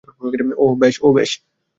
[0.57, 0.95] ওহ, বেশ!